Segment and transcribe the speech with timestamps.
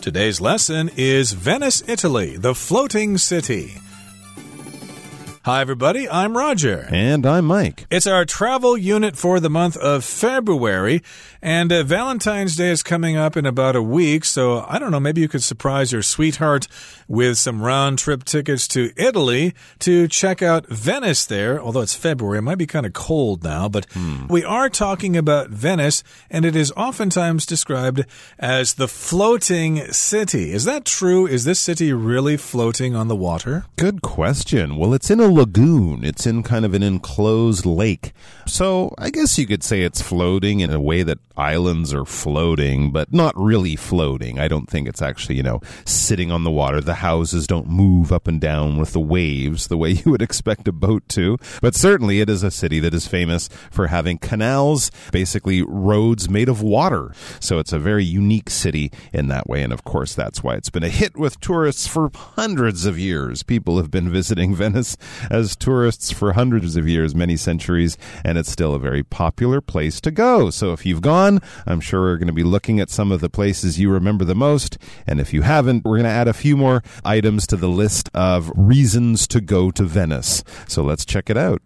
[0.00, 3.78] Today's lesson is Venice, Italy, the floating city.
[5.48, 6.06] Hi, everybody.
[6.06, 6.86] I'm Roger.
[6.90, 7.86] And I'm Mike.
[7.90, 11.02] It's our travel unit for the month of February,
[11.40, 14.26] and uh, Valentine's Day is coming up in about a week.
[14.26, 16.68] So I don't know, maybe you could surprise your sweetheart
[17.08, 21.58] with some round trip tickets to Italy to check out Venice there.
[21.58, 24.26] Although it's February, it might be kind of cold now, but hmm.
[24.28, 28.04] we are talking about Venice, and it is oftentimes described
[28.38, 30.52] as the floating city.
[30.52, 31.26] Is that true?
[31.26, 33.64] Is this city really floating on the water?
[33.76, 34.76] Good question.
[34.76, 36.04] Well, it's in a lagoon.
[36.04, 38.12] It's in kind of an enclosed lake.
[38.46, 42.90] So I guess you could say it's floating in a way that islands are floating,
[42.90, 44.40] but not really floating.
[44.40, 46.80] I don't think it's actually, you know, sitting on the water.
[46.80, 50.66] The houses don't move up and down with the waves the way you would expect
[50.66, 51.38] a boat to.
[51.62, 56.48] But certainly it is a city that is famous for having canals, basically roads made
[56.48, 57.12] of water.
[57.38, 59.62] So it's a very unique city in that way.
[59.62, 63.44] And of course, that's why it's been a hit with tourists for hundreds of years.
[63.44, 64.96] People have been visiting Venice
[65.30, 70.00] as tourists for hundreds of years, many centuries, and it's still a very popular place
[70.00, 70.50] to go.
[70.50, 73.30] So if you've gone, I'm sure we're going to be looking at some of the
[73.30, 74.78] places you remember the most.
[75.06, 78.08] And if you haven't, we're going to add a few more items to the list
[78.14, 80.44] of reasons to go to Venice.
[80.66, 81.62] So let's check it out.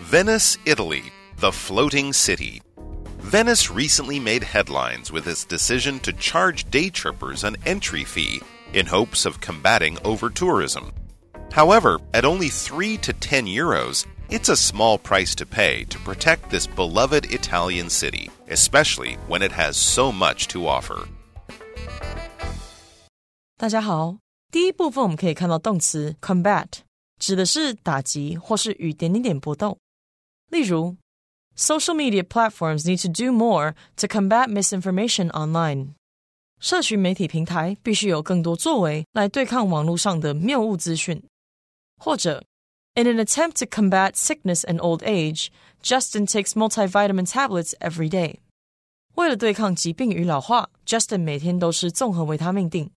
[0.00, 1.02] Venice, Italy,
[1.38, 2.62] the floating city.
[3.18, 8.40] Venice recently made headlines with its decision to charge day trippers an entry fee
[8.75, 10.91] in hopes of combating over tourism.
[11.51, 16.49] However, at only 3 to 10 euros, it's a small price to pay to protect
[16.49, 21.07] this beloved Italian city, especially when it has so much to offer.
[23.57, 24.17] 大家好，
[24.49, 26.67] 第一部分我们可以看到动词 combat，
[27.19, 29.77] 指的是打击或是与点点点搏斗。
[30.49, 30.95] 例如，
[31.57, 35.95] social media platforms need to do more to combat misinformation online。
[36.58, 41.22] 社群媒体平台必须有更多作为来对抗网络上的谬误资讯，
[41.98, 42.42] 或者
[42.94, 45.48] ，In an attempt to combat sickness and old age,
[45.82, 48.36] Justin takes multivitamin tablets every day。
[49.16, 52.90] 为了对抗疾病与老化，Justin 每天都吃综合维他命锭。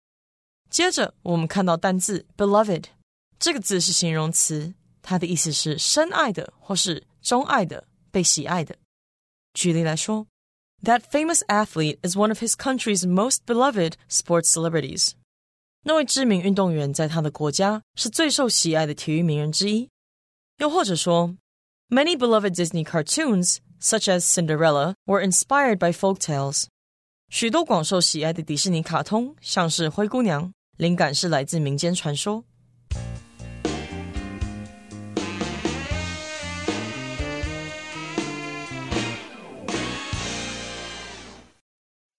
[0.70, 2.84] 接着，我们看到单字 beloved
[3.40, 8.76] 这个字是形容词，它的意思是深爱的或是钟爱的、被喜爱的。
[9.54, 10.28] 举例来说。
[10.83, 15.13] That famous athlete is one of his country's most beloved sports celebrities.
[15.85, 19.89] 那位知名运动员在他的国家是最受喜爱的体育名人之一。
[20.59, 21.37] 又或者说，
[21.89, 26.67] Many beloved Disney cartoons, such as Cinderella, were inspired by folk tales.
[27.29, 32.45] 许多广受喜爱的迪士尼卡通，像是灰姑娘，灵感是来自民间传说。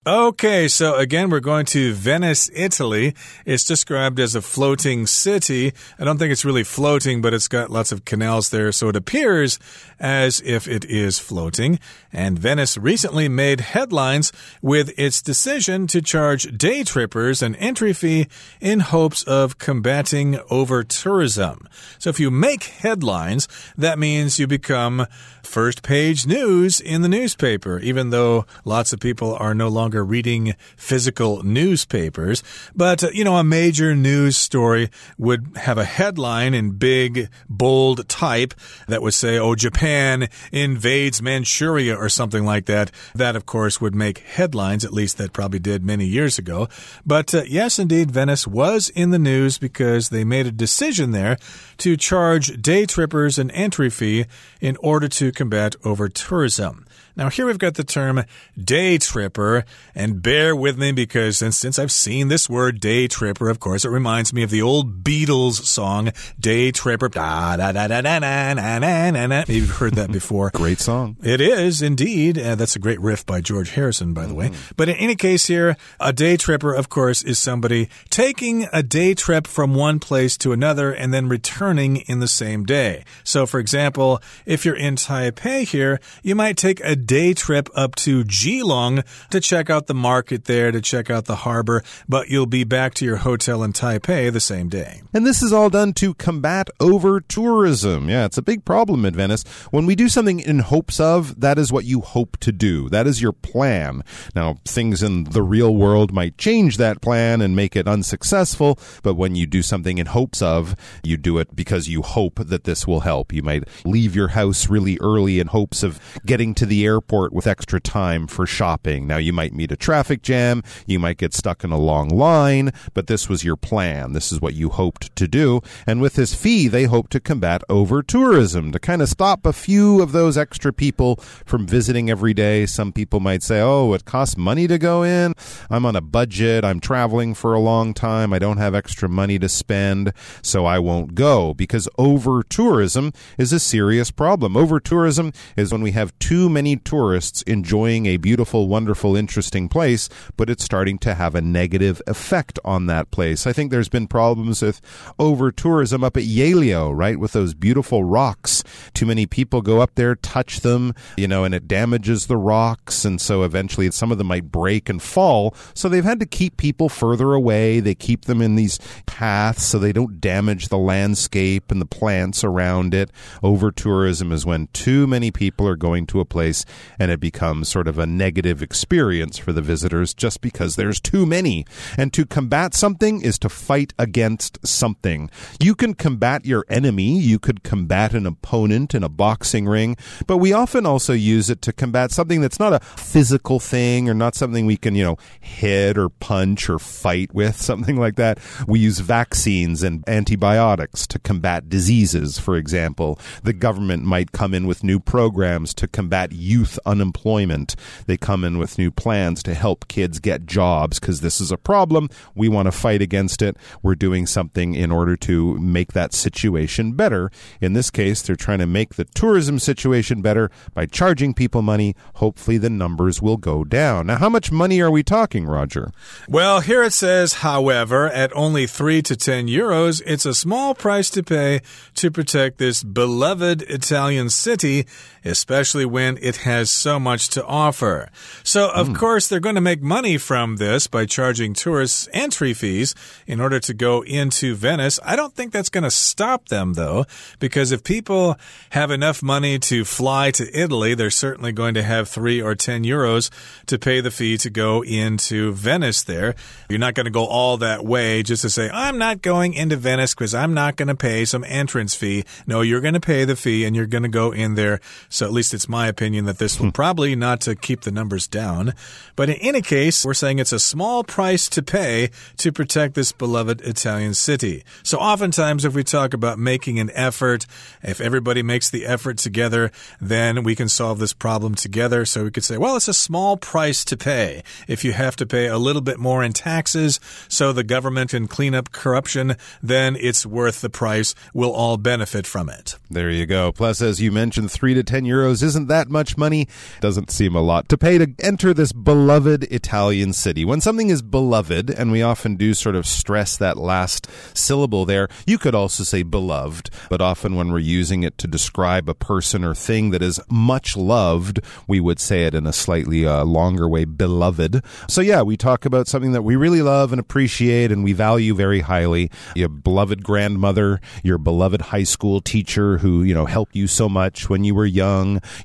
[0.09, 3.15] Okay, so again, we're going to Venice, Italy.
[3.45, 5.75] It's described as a floating city.
[5.99, 8.97] I don't think it's really floating, but it's got lots of canals there, so it
[8.97, 9.59] appears
[10.01, 11.79] as if it is floating.
[12.11, 14.33] And Venice recently made headlines
[14.63, 18.29] with its decision to charge day trippers an entry fee
[18.63, 21.69] in hopes of combating over tourism.
[21.99, 23.47] So if you make headlines,
[23.77, 25.07] that means you become
[25.43, 30.55] first page news in the newspaper, even though lots of people are no longer reading
[30.77, 32.43] physical newspapers.
[32.75, 38.09] But, uh, you know, a major news story would have a headline in big, bold
[38.09, 38.55] type
[38.87, 42.91] that would say, oh, Japan invades Manchuria or something like that.
[43.15, 46.69] That, of course, would make headlines, at least that probably did many years ago.
[47.05, 51.37] But uh, yes, indeed, Venice was in the news because they made a decision there
[51.79, 54.27] to charge day trippers an entry fee
[54.61, 56.85] in order to combat over tourism.
[57.17, 58.25] Now, here we've got the term
[58.57, 59.65] day tripper,
[59.95, 63.85] and bear with me because since, since I've seen this word day tripper, of course,
[63.85, 67.09] it reminds me of the old Beatles song, Day Tripper.
[67.09, 69.27] Da, da, da, da, da, da, da, da, da.
[69.29, 70.51] Maybe you've heard that before.
[70.55, 71.17] great song.
[71.23, 72.39] It is indeed.
[72.39, 74.37] Uh, that's a great riff by George Harrison, by the mm.
[74.37, 74.49] way.
[74.49, 74.73] Mm-hmm.
[74.77, 79.15] But in any case, here, a day tripper, of course, is somebody taking a day
[79.15, 83.05] trip from one place to another and then returning in the same day.
[83.25, 87.95] So, for example, if you're in Taipei here, you might take a day trip up
[87.97, 92.47] to Keelung to check out the market there, to check out the harbor, but you'll
[92.47, 95.03] be back to your hotel in Taipei the same day.
[95.13, 98.09] And this is all done to combat over tourism.
[98.09, 99.45] Yeah, it's a big problem in Venice.
[99.71, 102.89] When we do something in hopes of, that is what you hope to do.
[102.89, 104.03] That is your plan.
[104.35, 109.15] Now, things in the real world might change that plan and make it unsuccessful, but
[109.15, 112.87] when you do something in hopes of, you do it because you hope that this
[112.87, 113.33] will help.
[113.33, 117.47] You might leave your house really early in hopes of getting to the airport with
[117.47, 119.07] extra time for shopping.
[119.07, 122.71] Now, you might meet a traffic jam, you might get stuck in a long line,
[122.95, 124.13] but this was your plan.
[124.13, 125.61] This is what you hoped to do.
[125.87, 129.53] And with this fee, they hope to combat over tourism to kind of stop a
[129.53, 132.67] few of those extra people from visiting every day.
[132.67, 135.35] Some people might say, oh, it costs money to go in.
[135.69, 136.65] I'm on a budget.
[136.65, 138.33] I'm traveling for a long time.
[138.33, 140.13] I don't have extra money to spend,
[140.43, 144.57] so I won't go because over tourism is a serious problem.
[144.57, 150.09] Over tourism is when we have too many tourists enjoying a beautiful, wonderful, interesting place,
[150.37, 153.47] but it's starting to have a negative effect on that place.
[153.47, 154.81] I think there's been problems with
[155.19, 157.19] over tourism up at Yehliu, right?
[157.19, 158.63] With those beautiful rocks.
[158.95, 163.05] Too many people go up there, touch them, you know, and it damages the rocks.
[163.05, 165.55] And so eventually some of them might break and fall.
[165.75, 167.81] So they've had to keep people further away.
[167.81, 172.45] They keep them in these paths so they don't damage the landscape and the plants
[172.45, 173.11] around it.
[173.43, 176.65] Over tourism is when too many people are going to a place
[176.99, 181.27] and it becomes sort of a negative experience for the visitors just because there's too
[181.27, 181.65] many.
[181.97, 185.31] And to combat something is to fight against something.
[185.61, 187.19] You can combat your enemy.
[187.19, 189.97] You could combat an opponent in a boxing ring,
[190.27, 194.15] but we often also use it to combat something that's not a physical thing or
[194.15, 198.39] not something we can, you know, hit or punch or fight with, something like that.
[198.67, 203.19] We use vaccines and antibiotics to combat diseases, for example.
[203.43, 207.77] The government might come in with new programs to combat youth unemployment.
[208.07, 211.57] They come in with new plans to help kids get jobs because this is a
[211.57, 212.09] problem.
[212.35, 213.57] We want to fight against it.
[213.83, 217.31] We're doing something in order to make that situation better.
[217.61, 221.95] In this case, they're trying to make the tourism situation better by charging people money.
[222.17, 224.07] Hopefully, the numbers will go down.
[224.07, 225.91] Now, how much money are we talking, Roger?
[226.29, 231.11] Well, here it says, however, at only 3 to 10 euros, it's a small price
[231.11, 231.61] to pay
[231.95, 234.87] to protect this beloved Italian city,
[235.29, 238.09] especially when it has so much to offer.
[238.43, 238.97] So, of mm.
[238.97, 242.95] course, they're going to make money from this by charging tourists entry fees
[243.27, 244.99] in order to go into Venice.
[245.05, 247.07] I don't think that's going to stop them, though,
[247.39, 248.37] because if people
[248.71, 252.85] have enough money to fly to Italy, they're certainly going to have 3 or 10
[252.85, 253.31] euros
[253.67, 256.35] to pay the fee to go into Venice there.
[256.69, 259.77] You're not going to go all that way just to say, I'm not going into
[259.77, 262.25] Venice because I'm not going to pay some entrance fee.
[262.47, 264.81] No, you're going to pay the fee and you're going to go in there.
[265.19, 266.71] So at least it's my opinion that this will hmm.
[266.71, 268.73] probably not to keep the numbers down.
[269.17, 273.11] But in any case, we're saying it's a small price to pay to protect this
[273.11, 274.63] beloved Italian city.
[274.85, 277.47] So oftentimes, if we talk about making an effort,
[277.83, 282.05] if everybody makes the effort together, then we can solve this problem together.
[282.05, 284.45] So we could say, well, it's a small price to pay.
[284.69, 288.29] If you have to pay a little bit more in taxes so the government can
[288.29, 291.17] clean up corruption, then it's worth the price.
[291.35, 292.77] We'll all benefit from it.
[292.89, 293.51] There you go.
[293.51, 296.49] Plus, as you mentioned, three to 10 euros isn't that much money.
[296.81, 300.45] Doesn't seem a lot to pay to enter this beloved Italian city.
[300.45, 305.07] When something is beloved, and we often do sort of stress that last syllable there,
[305.25, 309.45] you could also say beloved, but often when we're using it to describe a person
[309.45, 313.69] or thing that is much loved, we would say it in a slightly uh, longer
[313.69, 314.65] way, beloved.
[314.89, 318.35] So yeah, we talk about something that we really love and appreciate and we value
[318.35, 319.13] very highly.
[319.37, 324.29] Your beloved grandmother, your beloved high school teacher who, you know, helped you so much
[324.29, 324.88] when you were young,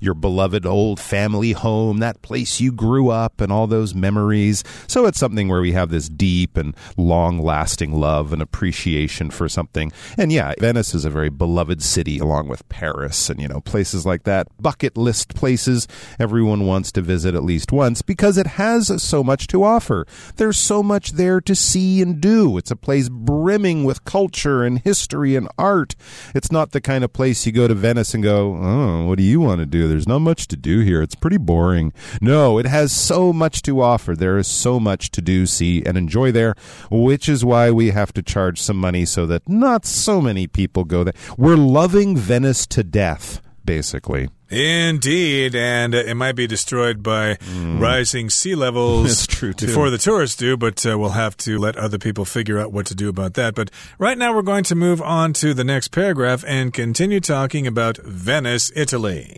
[0.02, 4.64] your beloved old family home, that place you grew up and all those memories.
[4.88, 9.50] So it's something where we have this deep and long lasting love and appreciation for
[9.50, 9.92] something.
[10.18, 14.06] And yeah, Venice is a very beloved city along with Paris and, you know, places
[14.06, 14.48] like that.
[14.62, 15.88] Bucket list places
[16.20, 20.06] everyone wants to visit at least once because it has so much to offer.
[20.36, 22.58] There's so much there to see and do.
[22.58, 25.96] It's a place brimming with culture and history and art.
[26.34, 29.24] It's not the kind of place you go to Venice and go, oh, what do
[29.24, 29.88] you want to do?
[29.88, 31.02] There's not much to do here.
[31.02, 31.94] It's pretty boring.
[32.22, 34.16] No, it has so much to offer.
[34.16, 36.56] There is so much to do, see, and enjoy there,
[36.90, 40.84] which is why we have to charge some money so that not so many people
[40.84, 41.14] go there.
[41.38, 44.30] We're loving Venice to death, basically.
[44.50, 47.80] Indeed, and uh, it might be destroyed by mm.
[47.80, 49.66] rising sea levels That's true too.
[49.66, 52.86] before the tourists do, but uh, we'll have to let other people figure out what
[52.88, 53.56] to do about that.
[53.56, 57.66] But right now, we're going to move on to the next paragraph and continue talking
[57.66, 59.38] about Venice, Italy.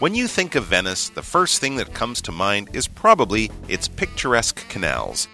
[0.00, 3.86] When you think of Venice, the first thing that comes to mind is probably its
[3.86, 5.28] picturesque canals.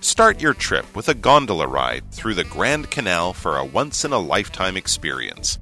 [0.00, 4.12] Start your trip with a gondola ride through the Grand Canal for a once in
[4.12, 5.58] a lifetime experience.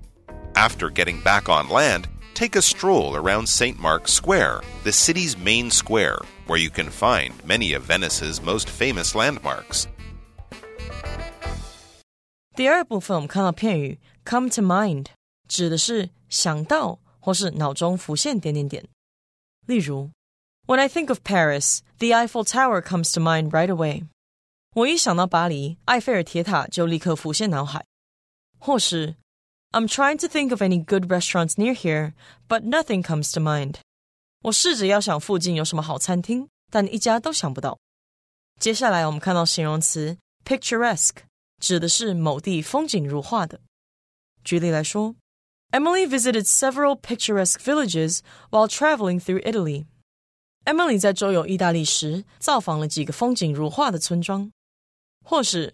[0.56, 3.78] After getting back on land, take a stroll around St.
[3.80, 9.14] Mark's Square, the city's main square, where you can find many of Venice's most famous
[9.14, 9.86] landmarks.
[12.56, 15.08] 第二部分我们看到片语 come to mind，
[15.48, 18.88] 指的是想到 或是脑中浮现点点点。
[19.66, 20.12] 例如，
[20.66, 24.08] When I think of Paris, the Eiffel Tower comes to mind right away。
[24.74, 27.86] 我一想到巴黎，埃菲尔铁塔就立刻浮现脑海。
[28.58, 29.16] 或是
[29.72, 32.14] I'm trying to think of any good restaurants near here,
[32.48, 33.76] but nothing comes to mind。
[34.44, 37.78] 我试着要想附近有什么好餐厅，但一家都想不到。
[38.60, 41.24] 接下来我们看到形容词 picturesque，
[41.60, 43.60] 指的是某地风景如画的。
[44.44, 45.16] 举例来说。
[45.72, 49.88] Emily visited several picturesque villages while traveling through Italy.
[50.64, 54.52] Emily 在周游意大利时造访了几个风景如画的村庄。
[55.26, 55.74] 或是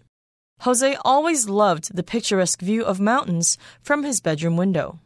[0.64, 4.98] Jose always loved the picturesque view of mountains from his bedroom window.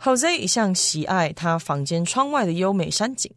[0.00, 3.32] Jose 一向喜爱他房间窗外的优美山景。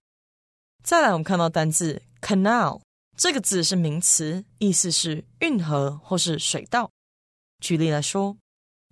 [0.83, 2.81] 再来，我们看到单字 canal
[3.15, 6.89] 这个字是名词，意思是运河或是水道。
[7.59, 8.35] 举例来说，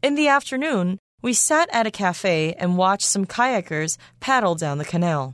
[0.01, 4.85] In the afternoon, we sat at a cafe and watched some kayakers paddle down the
[4.85, 5.33] canal.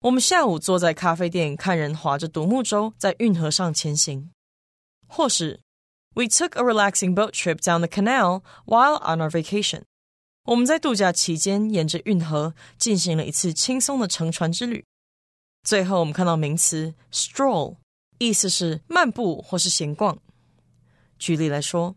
[0.00, 4.30] 我们下午坐在咖啡店看人划着独木舟在运河上前行。
[5.06, 5.60] 或是
[6.14, 9.82] We took a relaxing boat trip down the canal while on our vacation.
[10.44, 14.84] 我们在度假期间沿着运河进行了一次轻松的乘船之旅。
[15.62, 17.76] 最后，我们看到名词 stroll，
[18.18, 20.18] 意思是漫步或是闲逛。
[21.18, 21.96] 举例来说。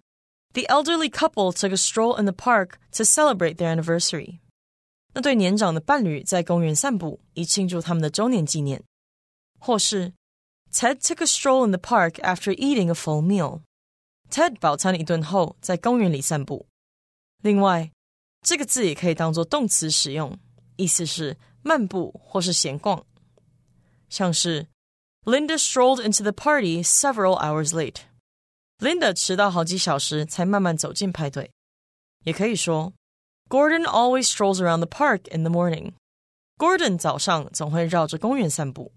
[0.54, 4.40] the elderly couple took a stroll in the park to celebrate their anniversary.
[5.14, 8.84] 那对年长的伴侣在公园散步，以庆祝他们的周年纪念。
[9.60, 10.14] 或是
[10.72, 13.62] Ted took a stroll in the park after eating a full meal.
[14.31, 16.67] Ted 饱餐一顿后，在公园里散步。
[17.43, 17.91] 另外，
[18.43, 20.39] 这个字也可以当做动词使用，
[20.77, 23.05] 意思是漫步或是闲逛。
[24.09, 24.67] 像是
[25.25, 28.03] Linda strolled into the party several hours late.
[28.79, 31.51] Linda 迟到好几小时才慢慢走进派对。
[32.25, 32.93] 也可以说
[33.49, 35.93] ，Gordon always strolls around the park in the morning。
[36.57, 38.93] Gordon 早上总会绕着公园散步。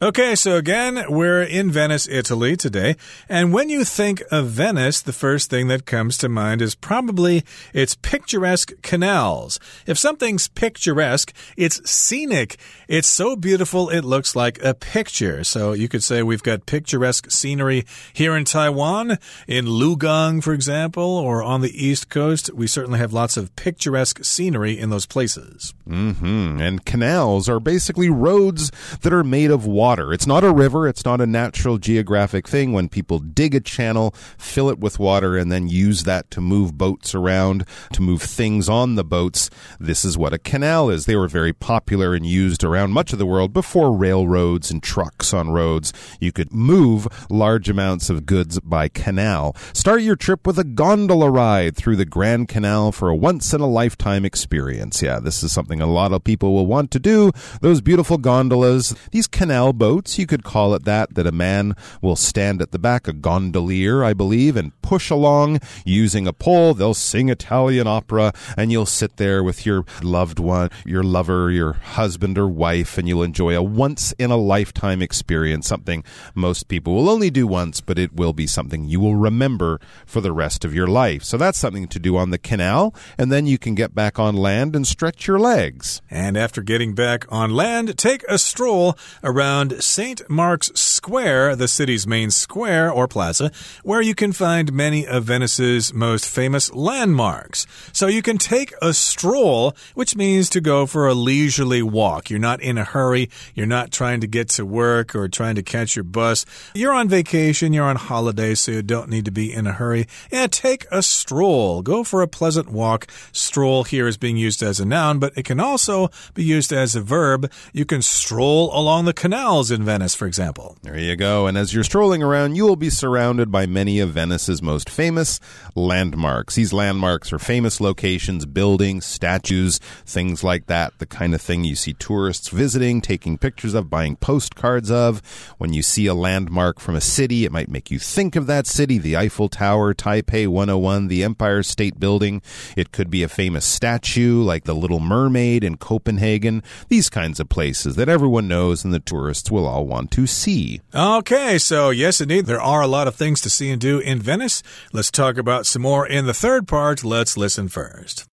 [0.00, 2.94] Okay, so again, we're in Venice, Italy today.
[3.28, 7.42] And when you think of Venice, the first thing that comes to mind is probably
[7.74, 9.58] its picturesque canals.
[9.86, 12.58] If something's picturesque, it's scenic.
[12.86, 15.42] It's so beautiful, it looks like a picture.
[15.42, 21.02] So you could say we've got picturesque scenery here in Taiwan, in Lugang, for example,
[21.02, 22.54] or on the East Coast.
[22.54, 25.74] We certainly have lots of picturesque scenery in those places.
[25.88, 26.60] Mm hmm.
[26.60, 30.12] And canals are basically roads that are made of water water.
[30.12, 32.74] It's not a river, it's not a natural geographic thing.
[32.74, 36.76] When people dig a channel, fill it with water, and then use that to move
[36.76, 37.64] boats around,
[37.94, 39.48] to move things on the boats,
[39.80, 41.06] this is what a canal is.
[41.06, 45.32] They were very popular and used around much of the world before railroads and trucks
[45.32, 45.94] on roads.
[46.20, 49.56] You could move large amounts of goods by canal.
[49.72, 53.62] Start your trip with a gondola ride through the Grand Canal for a once in
[53.62, 55.00] a lifetime experience.
[55.00, 57.32] Yeah, this is something a lot of people will want to do.
[57.62, 62.16] Those beautiful gondolas, these canal boats, you could call it that, that a man will
[62.16, 66.74] stand at the back, a gondolier, I believe, and push along using a pole.
[66.74, 71.74] They'll sing Italian opera, and you'll sit there with your loved one, your lover, your
[71.74, 76.04] husband or wife, and you'll enjoy a once in a lifetime experience, something
[76.34, 80.20] most people will only do once, but it will be something you will remember for
[80.20, 81.22] the rest of your life.
[81.22, 84.36] So that's something to do on the canal, and then you can get back on
[84.36, 86.02] land and stretch your legs.
[86.10, 90.28] And after getting back on land, take a stroll around around St.
[90.30, 90.70] Mark's
[91.08, 93.50] Square, the city's main square or plaza,
[93.82, 97.66] where you can find many of Venice's most famous landmarks.
[97.94, 102.28] So you can take a stroll, which means to go for a leisurely walk.
[102.28, 105.62] You're not in a hurry, you're not trying to get to work or trying to
[105.62, 106.44] catch your bus.
[106.74, 110.06] You're on vacation, you're on holiday, so you don't need to be in a hurry.
[110.30, 111.80] Yeah, take a stroll.
[111.80, 113.06] Go for a pleasant walk.
[113.32, 116.94] Stroll here is being used as a noun, but it can also be used as
[116.94, 117.50] a verb.
[117.72, 120.76] You can stroll along the canals in Venice, for example.
[120.82, 121.46] There you go.
[121.46, 125.40] And as you're strolling around, you will be surrounded by many of Venice's most famous
[125.74, 126.54] landmarks.
[126.54, 130.98] These landmarks are famous locations, buildings, statues, things like that.
[130.98, 135.22] The kind of thing you see tourists visiting, taking pictures of, buying postcards of.
[135.58, 138.66] When you see a landmark from a city, it might make you think of that
[138.66, 142.42] city the Eiffel Tower, Taipei 101, the Empire State Building.
[142.76, 146.62] It could be a famous statue like the Little Mermaid in Copenhagen.
[146.88, 150.77] These kinds of places that everyone knows and the tourists will all want to see.
[150.94, 154.20] Okay, so yes, indeed, there are a lot of things to see and do in
[154.20, 154.62] Venice.
[154.92, 157.04] Let's talk about some more in the third part.
[157.04, 158.26] Let's listen first.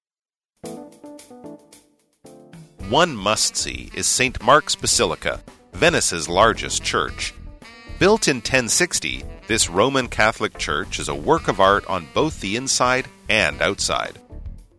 [2.89, 4.41] One must see is St.
[4.43, 5.41] Mark's Basilica,
[5.73, 7.33] Venice's largest church.
[7.97, 12.55] Built in 1060, this Roman Catholic church is a work of art on both the
[12.55, 14.19] inside and outside.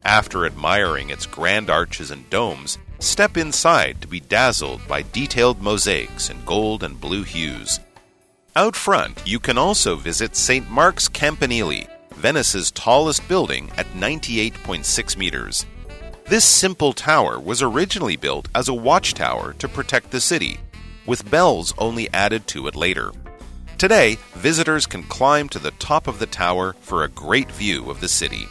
[0.04, 6.30] After admiring its grand arches and domes, step inside to be dazzled by detailed mosaics
[6.30, 7.80] in gold and blue hues.
[8.54, 10.70] Out front, you can also visit St.
[10.70, 15.66] Mark's Campanile, Venice's tallest building at 98.6 meters.
[16.24, 20.58] This simple tower was originally built as a watchtower to protect the city,
[21.04, 23.12] with bells only added to it later.
[23.78, 28.00] Today, visitors can climb to the top of the tower for a great view of
[28.00, 28.48] the city.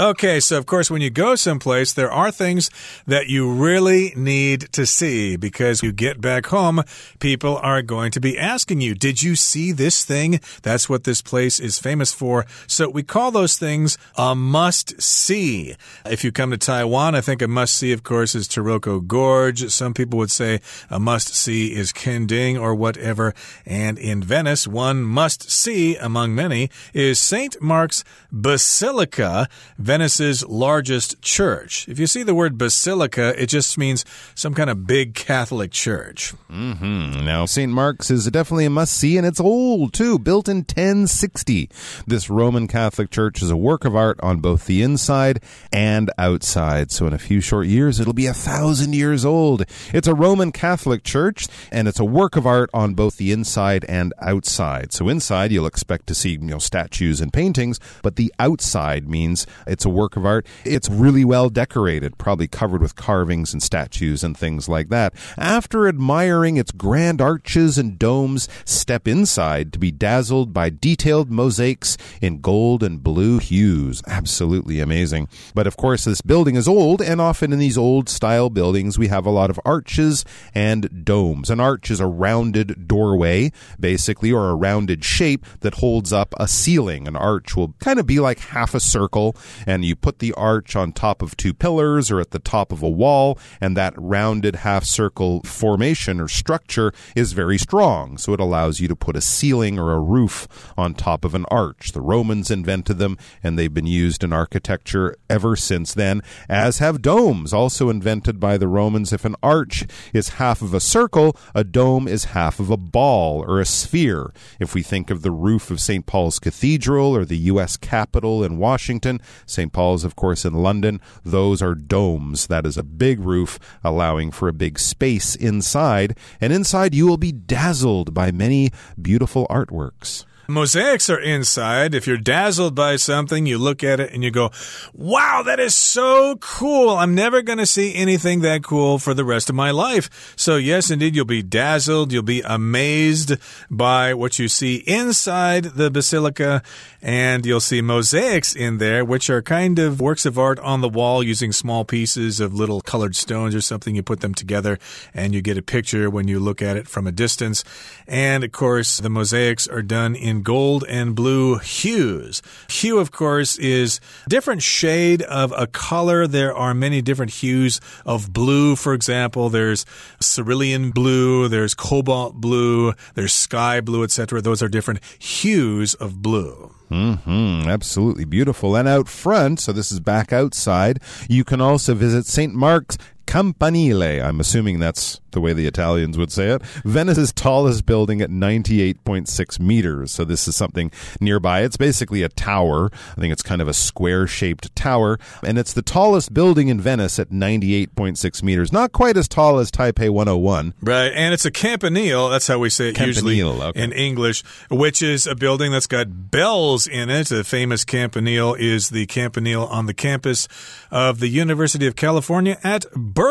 [0.00, 2.70] Okay, so of course, when you go someplace, there are things
[3.06, 6.82] that you really need to see because you get back home,
[7.20, 10.40] people are going to be asking you, Did you see this thing?
[10.62, 12.46] That's what this place is famous for.
[12.66, 15.74] So we call those things a must see.
[16.06, 19.70] If you come to Taiwan, I think a must see, of course, is Taroko Gorge.
[19.70, 23.34] Some people would say a must see is Kenting or whatever.
[23.66, 27.60] And in Venice, one must see among many is St.
[27.60, 29.50] Mark's Basilica.
[29.82, 31.88] Venice's largest church.
[31.88, 34.04] If you see the word basilica, it just means
[34.36, 36.34] some kind of big Catholic church.
[36.48, 37.24] Mm -hmm.
[37.24, 37.72] Now, St.
[37.72, 41.68] Mark's is definitely a must see, and it's old too, built in 1060.
[42.06, 45.40] This Roman Catholic church is a work of art on both the inside
[45.72, 46.92] and outside.
[46.92, 49.64] So, in a few short years, it'll be a thousand years old.
[49.92, 53.84] It's a Roman Catholic church, and it's a work of art on both the inside
[53.88, 54.92] and outside.
[54.92, 59.46] So, inside, you'll expect to see you know statues and paintings, but the outside means
[59.72, 60.46] it's a work of art.
[60.64, 65.14] It's really well decorated, probably covered with carvings and statues and things like that.
[65.36, 71.96] After admiring its grand arches and domes, step inside to be dazzled by detailed mosaics
[72.20, 74.02] in gold and blue hues.
[74.06, 75.28] Absolutely amazing.
[75.54, 79.08] But of course, this building is old, and often in these old style buildings, we
[79.08, 80.24] have a lot of arches
[80.54, 81.48] and domes.
[81.48, 86.46] An arch is a rounded doorway, basically, or a rounded shape that holds up a
[86.46, 87.08] ceiling.
[87.08, 89.34] An arch will kind of be like half a circle,
[89.66, 92.82] and you put the arch on top of two pillars or at the top of
[92.82, 98.18] a wall, and that rounded half circle formation or structure is very strong.
[98.18, 101.46] So it allows you to put a ceiling or a roof on top of an
[101.50, 101.92] arch.
[101.92, 107.02] The Romans invented them, and they've been used in architecture ever since then, as have
[107.02, 109.12] domes, also invented by the Romans.
[109.12, 113.44] If an arch is half of a circle, a dome is half of a ball
[113.46, 114.32] or a sphere.
[114.60, 116.06] If we think of the roof of St.
[116.06, 117.76] Paul's Cathedral or the U.S.
[117.76, 119.20] Capitol in Washington,
[119.52, 119.72] St.
[119.72, 122.46] Paul's, of course, in London, those are domes.
[122.46, 126.16] That is a big roof allowing for a big space inside.
[126.40, 130.24] And inside, you will be dazzled by many beautiful artworks.
[130.48, 131.94] Mosaics are inside.
[131.94, 134.50] If you're dazzled by something, you look at it and you go,
[134.92, 136.90] wow, that is so cool.
[136.90, 140.34] I'm never going to see anything that cool for the rest of my life.
[140.36, 142.12] So, yes, indeed, you'll be dazzled.
[142.12, 143.36] You'll be amazed
[143.70, 146.62] by what you see inside the basilica.
[147.00, 150.88] And you'll see mosaics in there, which are kind of works of art on the
[150.88, 153.94] wall using small pieces of little colored stones or something.
[153.94, 154.78] You put them together
[155.14, 157.64] and you get a picture when you look at it from a distance.
[158.06, 162.40] And, of course, the mosaics are done in in gold and blue hues.
[162.70, 166.26] Hue, of course, is different shade of a color.
[166.26, 169.50] There are many different hues of blue, for example.
[169.50, 169.84] There's
[170.20, 174.40] cerulean blue, there's cobalt blue, there's sky blue, etc.
[174.40, 176.74] Those are different hues of blue.
[176.90, 177.68] Mm-hmm.
[177.68, 178.74] Absolutely beautiful.
[178.74, 182.54] And out front, so this is back outside, you can also visit St.
[182.54, 182.96] Mark's
[183.32, 184.20] Campanile.
[184.20, 186.62] I'm assuming that's the way the Italians would say it.
[186.84, 190.12] Venice's tallest building at 98.6 meters.
[190.12, 191.62] So this is something nearby.
[191.62, 192.90] It's basically a tower.
[193.16, 195.18] I think it's kind of a square shaped tower.
[195.42, 198.70] And it's the tallest building in Venice at 98.6 meters.
[198.70, 200.74] Not quite as tall as Taipei 101.
[200.82, 201.10] Right.
[201.14, 202.28] And it's a campanile.
[202.28, 203.82] That's how we say it campanile, usually okay.
[203.82, 207.28] in English, which is a building that's got bells in it.
[207.28, 210.48] The famous campanile is the campanile on the campus
[210.90, 213.21] of the University of California at Berkeley.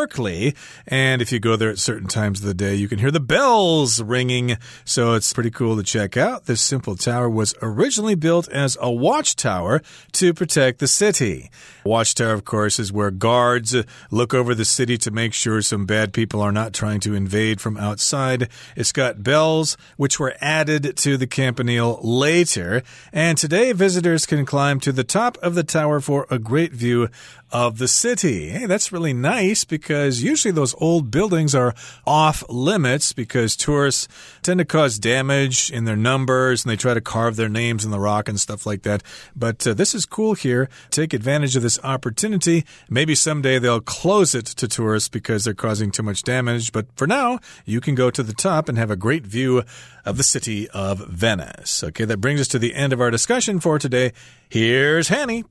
[0.86, 3.20] And if you go there at certain times of the day, you can hear the
[3.20, 4.56] bells ringing.
[4.84, 6.46] So it's pretty cool to check out.
[6.46, 11.50] This simple tower was originally built as a watchtower to protect the city.
[11.84, 13.76] Watchtower, of course, is where guards
[14.10, 17.60] look over the city to make sure some bad people are not trying to invade
[17.60, 18.48] from outside.
[18.76, 22.82] It's got bells, which were added to the campanile later.
[23.12, 27.08] And today, visitors can climb to the top of the tower for a great view
[27.50, 28.48] of the city.
[28.48, 31.74] Hey, that's really nice because because usually those old buildings are
[32.06, 34.06] off limits because tourists
[34.42, 37.90] tend to cause damage in their numbers and they try to carve their names in
[37.90, 39.02] the rock and stuff like that.
[39.34, 40.68] But uh, this is cool here.
[40.90, 42.64] Take advantage of this opportunity.
[42.88, 46.70] Maybe someday they'll close it to tourists because they're causing too much damage.
[46.70, 49.64] But for now, you can go to the top and have a great view
[50.04, 51.82] of the city of Venice.
[51.82, 54.12] Okay, that brings us to the end of our discussion for today.
[54.48, 55.44] Here's Hanny.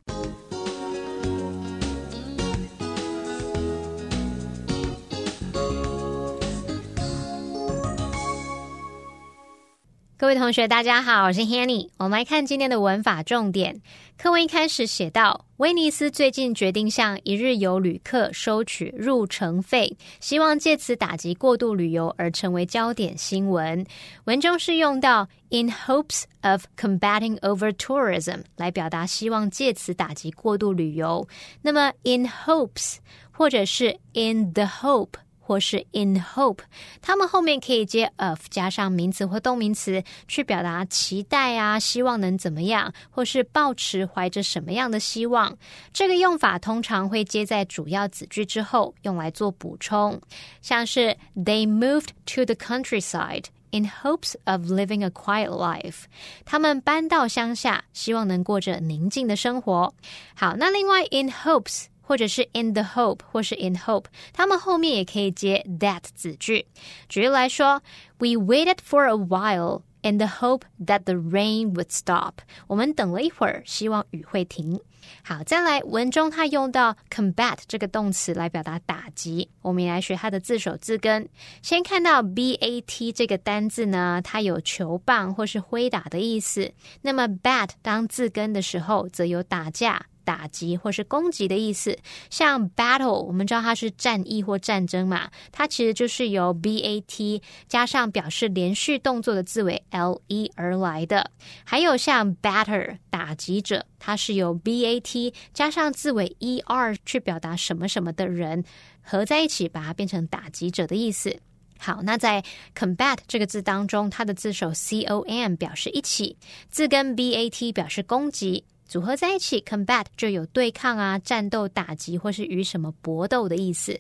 [10.22, 11.90] 各位同学，大家好，我是 Hanny。
[11.98, 13.82] 我们来看今天的文法重点。
[14.20, 23.84] 课文一开始写到，威尼斯最近决定向一日游旅客收取入城费，希望借此打击过度旅游而成为焦点新闻。
[24.26, 31.28] 文中是用到 in hopes of combating over tourism 来表达希望借此打击过度旅游。
[31.64, 32.98] 那么 in hopes
[33.32, 35.14] 或者是 in the hope。
[35.52, 36.60] 或是 in hope，
[37.02, 45.58] 它们后面可以接 of 加上名词或动名词，去表达期待啊，希望能怎么样，或是抱持怀着什么样的希望。
[45.92, 50.22] 这个用法通常会接在主要子句之后，用来做补充，
[50.62, 56.04] 像是 They moved to the countryside in hopes of living a quiet life。
[56.46, 59.94] 他们搬到乡下，希望能过着宁静的生活。
[60.34, 61.88] 好，那另外 in hopes。
[62.02, 66.66] 或者是 in the hope，或是 in hope，它们后面也可以接 that 子句。
[67.08, 67.82] 举例来说
[68.18, 72.36] ，We waited for a while in the hope that the rain would stop。
[72.68, 74.80] 我们等了一会儿，希望雨会停。
[75.24, 79.50] 好，再来文中它用到 combat 这个动词来表达打击。
[79.62, 81.28] 我们来学它的字首字根。
[81.62, 86.72] 先看到 b a t 这个单字呢，它有球棒或是挥打的意思。
[87.02, 90.06] 那么 bat 当字根的时候，则有打架。
[90.24, 91.98] 打击或是攻击的意思，
[92.30, 101.30] 像 battle，我们知道它是战役或战争嘛，它其实就是由 b a t 加上表示连续动作的字尾 l e 而来的。
[101.64, 108.64] 还有像 batter，打击者，它是由 b a t 加上字尾 e r 去表达什么什么的人，
[109.02, 111.40] 合在一起把它变成打击者的意思。
[111.80, 112.44] 好，那在
[112.78, 116.38] combat 这个字当中，它的字首 c o m 表示一起，
[116.70, 118.64] 字根 b a t 表示攻击。
[118.92, 123.98] 组合在一起，combat 就有对抗啊、战斗、打击或是与什么搏斗的意思。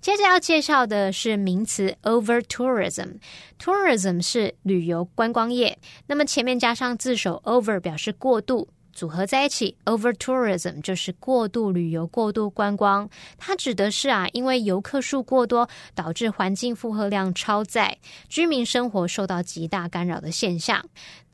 [0.00, 3.18] 接着要介绍的是名词 over tourism。
[3.60, 8.68] tourism 是旅游观光业，那么前面加上字首 over 表示过度。
[8.92, 13.10] 组合在一起，over tourism 就是过度旅游、过度观光。
[13.36, 20.84] 它指的是啊，因为游客数过多，导致环境负荷量超载，居民生活受到极大干扰的现象。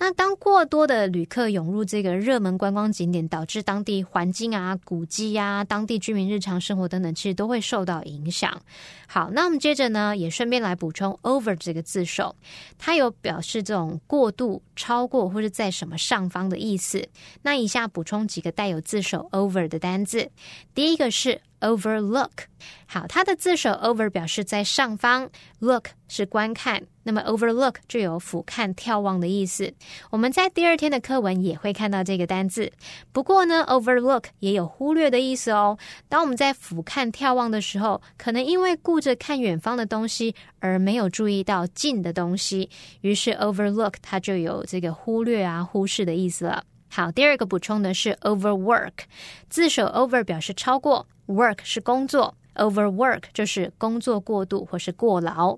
[0.03, 8.63] 那当过多的旅客涌入这个热门观光景点，导致当地环境啊、古迹呀、当地居民日常生活等等，其实都会受到影响。
[9.07, 12.35] 好，那我们接着呢，也顺便来补充 over 这个字首，
[12.79, 17.07] 它有表示这种过度、超过或者在什么上方的意思。
[17.43, 20.31] 那以下补充几个带有字首 over 的单字，
[20.75, 21.43] 第一个是。
[21.61, 22.31] Overlook，
[22.87, 29.73] 好，它的字首 over 表示在上方，look 是观看，那么 overlook 就有俯瞰、眺望的意思。
[30.11, 32.73] 我们在第二天的课文也会看到这个单字。
[33.13, 35.77] 不过呢，overlook 也有忽略的意思哦。
[36.09, 42.71] 当我们在俯瞰、眺望的时候，可能因为顾着看远方的东西而没有注意到近的东西，
[43.03, 46.65] 于是 overlook 它就有这个忽略啊、忽视的意思了。
[46.93, 48.93] 好，第二个补充的是 overwork，
[49.49, 55.57] 字首 over 表示超过，work 是工作，overwork 就是工作过度或是过劳。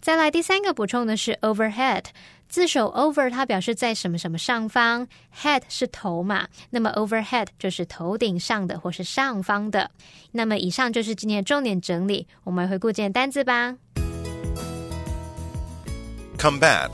[0.00, 2.04] 再来第三个补充的是 overhead，
[2.48, 5.06] 字首 over 它表示在什么什么上方
[5.40, 9.90] ，head 是头嘛，那么 overhead 就是头顶上的或是上方的。
[10.32, 13.76] 那么以上就是今天的重点整理，我们回顾今天单字吧。
[16.36, 16.90] Combat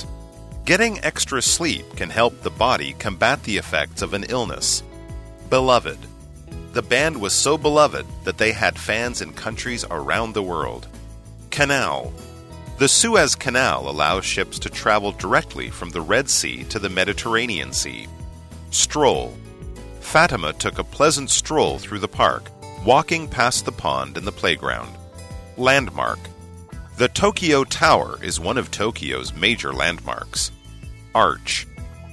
[0.70, 4.84] Getting extra sleep can help the body combat the effects of an illness.
[5.48, 5.98] Beloved.
[6.74, 10.86] The band was so beloved that they had fans in countries around the world.
[11.50, 12.12] Canal.
[12.78, 17.72] The Suez Canal allows ships to travel directly from the Red Sea to the Mediterranean
[17.72, 18.06] Sea.
[18.70, 19.36] Stroll.
[19.98, 22.48] Fatima took a pleasant stroll through the park,
[22.86, 24.96] walking past the pond and the playground.
[25.56, 26.20] Landmark.
[26.96, 30.52] The Tokyo Tower is one of Tokyo's major landmarks.
[31.14, 31.66] Arch.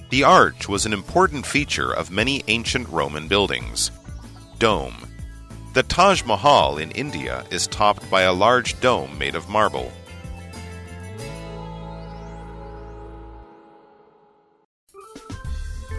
[0.09, 3.91] The arch was an important feature of many ancient Roman buildings.
[4.59, 4.95] Dome.
[5.73, 9.91] The Taj Mahal in India is topped by a large dome made of marble.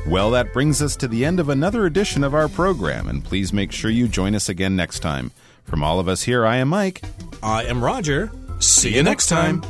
[0.09, 3.53] Well, that brings us to the end of another edition of our program, and please
[3.53, 5.33] make sure you join us again next time.
[5.65, 7.03] From all of us here, I am Mike.
[7.43, 8.31] I am Roger.
[8.59, 9.63] See you next time.